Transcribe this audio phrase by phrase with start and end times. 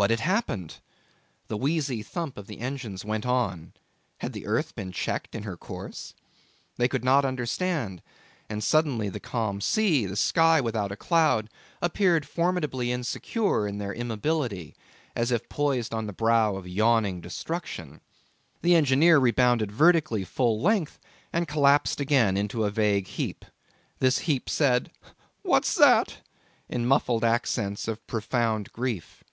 [0.00, 0.78] What had happened?
[1.48, 3.72] The wheezy thump of the engines went on.
[4.18, 6.14] Had the earth been checked in her course?
[6.76, 8.00] They could not understand;
[8.48, 11.50] and suddenly the calm sea, the sky without a cloud,
[11.82, 14.76] appeared formidably insecure in their immobility,
[15.16, 18.00] as if poised on the brow of yawning destruction.
[18.62, 21.00] The engineer rebounded vertically full length
[21.32, 23.44] and collapsed again into a vague heap.
[23.98, 24.92] This heap said
[25.42, 26.18] 'What's that?'
[26.68, 29.24] in the muffled accents of profound grief.